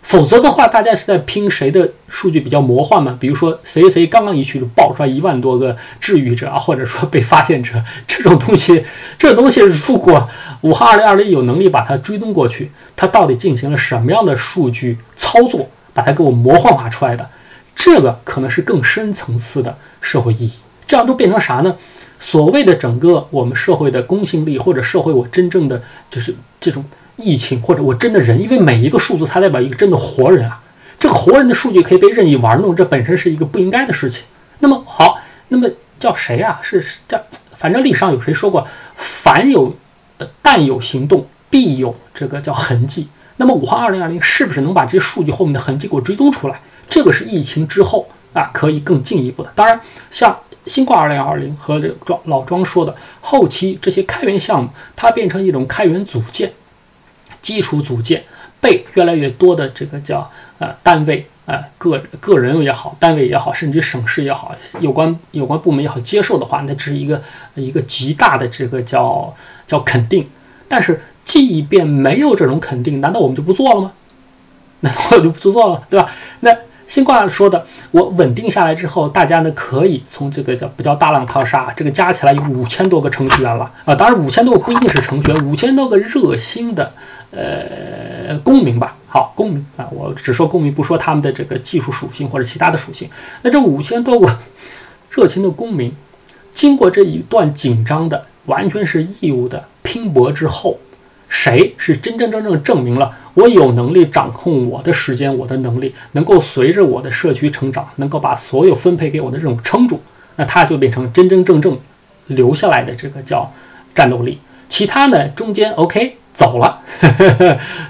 [0.07, 3.17] 否则的话，大家是在拼谁的数据比较魔幻嘛？
[3.19, 8.85] 比如说谁谁刚刚一去就爆出来一万多个治愈者啊，或者说被发现者，这种东西，
[9.19, 10.29] 这东西如果
[10.61, 17.29] 武汉二零二零有能力把它追踪过去，它到底进行了什么样的数据操作，把它给我魔幻化出来的，
[17.75, 20.53] 这个可能是更深层次的社会意义。
[20.87, 21.75] 这样都变成啥呢？
[22.17, 26.85] 所谓的整个我们社会的公信力，或者社会我真正的就是这种。
[27.17, 30.61] 疫情或者我真的人，因为每一个数字它代表一个真的活人啊，
[30.99, 34.23] 这个活人的数据可以被任意玩弄，这本身是一个不应该的事情。
[34.59, 36.59] 那么好，那么叫谁啊？
[36.61, 37.25] 是这，
[37.57, 39.75] 反正历史上有谁说过，凡有
[40.19, 43.09] 呃但有行动，必有这个叫痕迹。
[43.35, 46.61] 那么武汉二零二零是不是能把这些数据后面的痕迹给我追踪出来？
[46.89, 49.51] 这个是疫情之后啊可以更进一步的。
[49.55, 56.53] 当然，像新冠二零二零和这个庄老庄说的，后期这些开源项目它变成一种开源组件、
[57.47, 58.25] 基础组件，
[58.59, 60.29] 被越来越多的这个叫
[60.59, 61.27] 呃单位。
[61.45, 67.23] 呃，个个人也好，单位也好，甚至省市也好，有关有关部门也好，接受的话，那只是一个
[67.55, 69.33] 一个极大的这个叫
[69.65, 70.27] 叫肯定。
[70.67, 73.93] 但是，即便没有这种肯定，难道我们就不做了吗？
[74.81, 76.11] 难道我就不做了，对吧？
[76.41, 76.53] 那
[76.87, 86.93] 新冠说的，我稳定下来之后，大家呢可以从这个叫不叫大浪淘沙，这个加起来有五千多个程序员了啊，当然五千多个不一定是程序员，五千多个热心的
[87.31, 88.95] 呃公民吧。
[89.09, 93.09] 好，公民啊，我只说公民，不说他们的这个技术属性或者其他的属性。
[93.41, 94.37] 那这五千多个
[95.09, 95.93] 热情的公民，
[96.53, 100.79] 经过这一段紧张的、完全是义务的拼搏之后，
[101.29, 110.01] 谁是真真正正证明了我有能力掌控我的时间、我的能力，能够随着我的社区成长，能够把所有分配给我的这种撑住，
[110.35, 111.79] 那他就变成真真正正
[112.27, 113.53] 留下来的这个叫
[113.93, 114.39] 战斗力。
[114.69, 116.17] 其他呢，中间 OK。
[116.37, 116.83] 走了，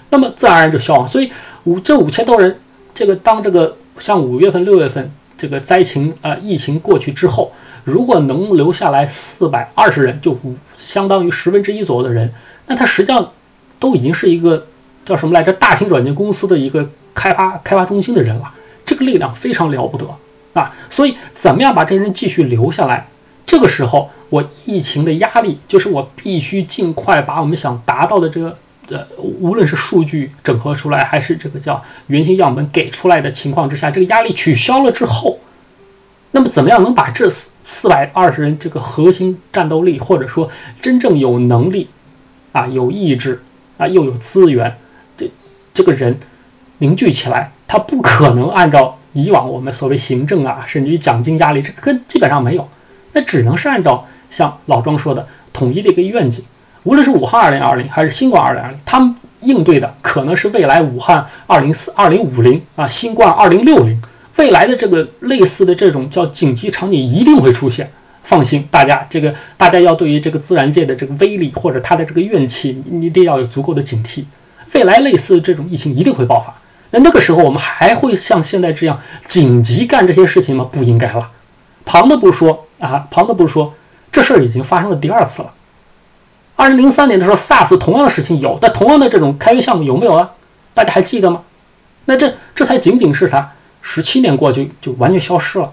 [0.09, 1.05] 那么自然而然就消亡。
[1.05, 1.33] 所以
[1.65, 2.61] 五这五千多人，
[2.93, 7.51] 这个当这个像五月份、六月份这个灾情啊疫情过去之后，
[7.83, 10.37] 如果能留下来四百二十人，就
[10.77, 12.33] 相当于十分之一左右的人，
[12.67, 13.31] 那他实际上
[13.79, 14.67] 都已经是一个
[15.05, 15.53] 叫什么来着？
[15.53, 18.53] 大型软件公司的一个开发开发中心的人了，
[18.85, 20.17] 这个力量非常了不得
[20.53, 20.75] 啊！
[20.89, 23.07] 所以怎么样把这些人继续留下来？
[23.45, 28.57] 这个时候，我疫情的压力就是我必须尽快把我们想达到的这个
[28.89, 35.39] 呃，无论是数据整合出来，还是这个叫原型样本给出来的情况之下，这个压力取消了之后，
[36.31, 40.49] 那么怎么样能把这四四百二十人这个核心战斗力，或者说
[40.81, 41.87] 真正有能力
[42.57, 43.43] 啊、有意志
[43.77, 44.77] 啊、又有资源
[45.17, 45.31] 这
[45.73, 46.17] 这个人
[46.79, 47.51] 凝聚起来？
[47.67, 52.69] 他不可能按照以往我们所谓行政啊，甚至于奖金压力，这个基本上没有。
[53.13, 56.45] 那只能是按照像老庄说的统一的一个愿景，
[56.83, 64.01] 无论是武汉二零二零还是新冠二零二零，他们应对的可能是未来武汉二零四二零五零啊，新冠二零六零，
[64.37, 67.91] 未来的这个类似的这种叫紧急场景一定会出现。
[68.27, 74.25] 放心，大家这个大家要对于这个自然界的这个威力或者它的这个怨气，你一定要有足够的警惕。
[74.73, 76.55] 未来类似这种疫情一定会爆发。
[76.89, 80.67] 那那个时候我们还会像现在这样紧急干这些事情吗？
[80.69, 81.31] 不应该了。
[81.85, 83.75] 旁的不说啊，旁的不说，
[84.11, 85.53] 这事儿已经发生了第二次了。
[86.57, 90.31] 二零零三年的时候，SARS 同样的事情有，但同样的这种开源项目有没有啊？
[90.73, 91.43] 大家还记得吗？
[92.03, 93.53] 那这这才仅仅是啥？
[93.81, 95.71] 十七年过去就完全消失了，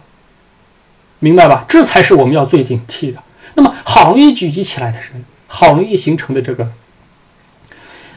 [1.25, 1.65] 明白吧？
[1.69, 3.23] 这才是我们要最警惕的。
[3.55, 6.71] 那么好容易聚集起来的人，好容易形成的这个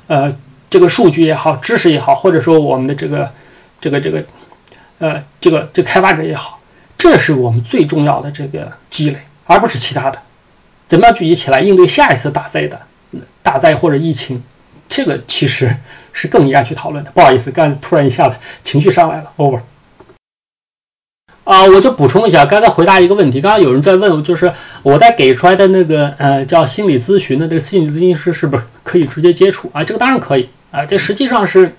[0.08, 0.36] 呃
[0.70, 3.32] 这个数据也好，知识也好，或者说我们的这个
[3.80, 4.26] 这个这个
[5.00, 6.60] 呃这个这开发者也好。
[6.98, 10.22] 这是我们最重要的这个积累，而不是其他的。
[10.88, 12.82] 怎么样聚集起来应对下一次大灾的
[13.42, 14.44] 大灾或者疫情？
[14.90, 15.78] 这个其实
[16.12, 17.12] 是更应该去讨论的。
[17.12, 19.32] 不好意思，刚才突然一下子情绪上来了。
[19.38, 19.62] Over。
[21.48, 23.40] 啊，我就补充一下，刚才回答一个问题。
[23.40, 24.52] 刚刚有人在问，就是
[24.84, 29.86] 我在给出来的那个呃叫心理咨询的这个心理咨询师是不是可以直接接触啊？
[29.86, 31.74] 这个当然可以啊，这实际上是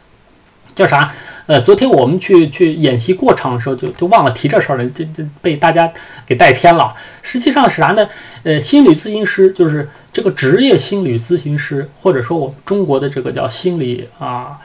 [0.75, 1.13] 叫啥？
[1.45, 5.93] 呃，昨天我们去去演习过场的时候，就就忘了提这事儿了，这这被大家
[6.25, 6.95] 给带偏了。
[7.21, 8.09] 实际上是啥呢？
[8.45, 14.61] 呃，心理咨询师就是这个职业心理咨询师，或者说我们中国的这个叫心理啊，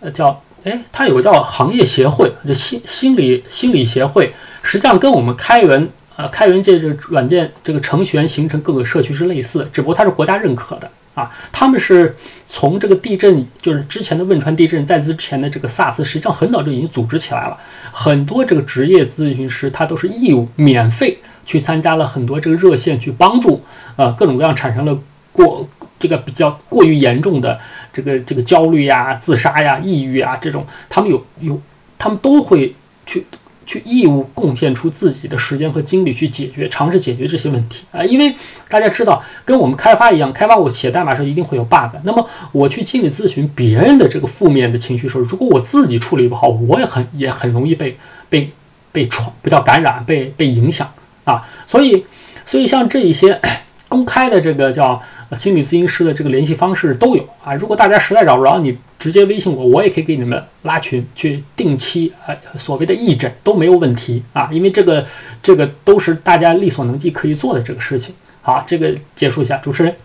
[0.00, 10.90] 呃叫哎，它有个叫行业协会，这心心理心理协会，实际上跟我们开源呃开源界这软件这个程序员形成各个社区是类似，只不过它是国家认可的。
[11.14, 12.16] 啊，他们是
[12.50, 17.58] 从这个地震，就是之前的汶川地震，在之前的这个 SARS，实际上很早就已经组织起来了。
[17.90, 23.62] 很多这个职业咨询师，他都是义务免费去参加了很多这个热线，去帮助
[23.96, 24.98] 呃各种各样产生了
[25.32, 27.60] 过这个比较过于严重的
[27.92, 31.60] 这个这个焦虑呀、自杀呀、抑郁啊这种，他们有有，
[31.98, 32.74] 他们都会
[33.06, 33.26] 去。
[33.68, 38.04] 去义务贡献出自己的时间和精力去解决，尝试解决这些问题啊！
[38.04, 38.36] 因为
[38.68, 41.96] 大家知道，跟我们开发一样，开发我写代码的时候一定会有 bug。
[42.04, 48.52] 那么我去心理咨询别人的这个负面的情绪时候，如果我自己处理不好，我也很也很容易被被
[48.92, 50.92] 被传，不叫感染，被被影响
[51.24, 51.48] 啊！
[51.66, 52.06] 所以
[52.44, 53.40] 所以像这一些
[53.88, 57.54] 公开的这个叫心理咨询师的这个联系方式都有啊。
[57.54, 65.06] 如果大家实在找不着，你直接微信我，我也可以给你们拉群去定期啊所谓的义诊都没有问题啊，因为这个
[65.42, 68.14] 这个都是大家力所能及可以做的这个事情。
[68.42, 69.96] 好，这个结束一下，主持人。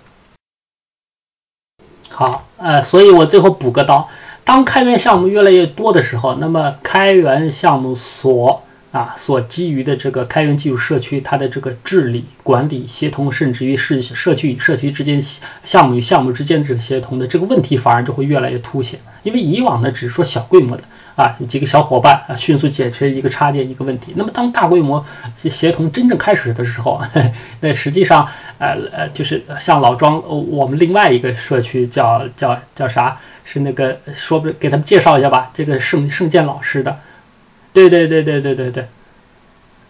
[2.09, 4.09] 好，呃，所以我最后补个刀，
[4.43, 15.21] 当开源项目越来越多的时候，那么开源项目所啊所基于的这个开源技术社区，它的这个治理、管理、协同，甚至于是社区与社区之间、
[15.63, 20.83] 项目与项目之间的这个协同的这个问题，反而就会越来越凸显，因为以往呢只是说小规模的。
[21.17, 24.13] 啊，几个小伙伴啊，迅速解决一个插件一个问题。
[24.15, 27.01] 那么，当大规模协同真正开始的时候，
[27.59, 28.29] 那实际上，
[28.59, 33.19] 呃呃，就是像老庄，我们另外一个社区叫叫叫啥？
[33.43, 35.51] 是那个说不给他们介绍一下吧？
[35.53, 36.99] 这个盛盛建老师的，
[37.73, 38.87] 对对对对对对对，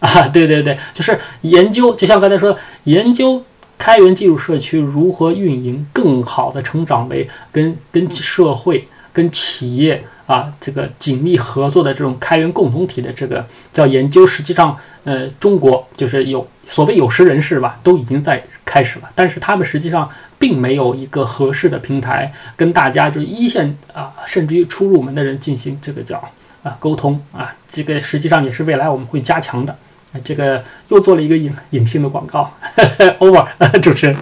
[0.00, 3.44] 啊，对对对，就是研究，就像刚才说，研究
[3.78, 8.88] 开源技术社区如何运营，更好的成长为跟跟社会。
[9.14, 26.30] 跟企业啊，这个紧密合作的这种开源共同体的这个叫研究，实际上，呃，中国就是有所谓有识人士吧，都已经在开始了，但是他们实际上并没有一个合适的平台跟大家就是一线啊，甚至于初入门的人进行这个叫
[26.62, 29.76] 啊沟通啊，这个实际上也是未来我们会加强的。
[30.12, 32.52] 啊这个又做了一个隐隐性的广告，
[33.20, 33.46] over
[33.80, 34.16] 主持人。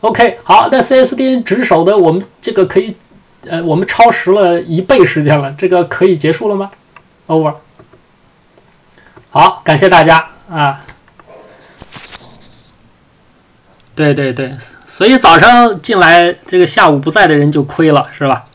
[0.00, 2.96] OK，好，那 CSDN 值守的我们这个可以。
[3.48, 6.72] 呃，我们超时了一倍时间了，这个可以结束了吗
[7.28, 7.54] ？Over。
[9.30, 10.84] 好，感谢大家啊。
[13.94, 14.52] 对对对，
[14.88, 18.46] 所以早上进来这个下午不在的人就亏了，是吧？